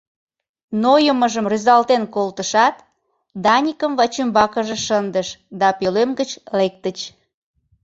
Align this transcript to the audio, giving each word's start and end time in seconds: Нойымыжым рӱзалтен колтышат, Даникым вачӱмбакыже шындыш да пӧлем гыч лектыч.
Нойымыжым 0.81 1.45
рӱзалтен 1.51 2.03
колтышат, 2.15 2.75
Даникым 3.43 3.91
вачӱмбакыже 3.99 4.77
шындыш 4.85 5.27
да 5.59 5.67
пӧлем 5.79 6.09
гыч 6.19 6.29
лектыч. 6.57 6.97